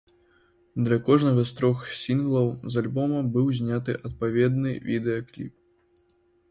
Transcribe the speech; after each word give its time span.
Для 0.87 0.97
кожнага 1.09 1.43
з 1.49 1.53
трох 1.59 1.83
сінглаў 2.05 2.47
з 2.77 2.81
альбома 2.83 3.19
быў 3.37 3.45
зняты 3.59 3.99
адпаведны 4.11 4.71
відэа-кліп. 4.89 5.53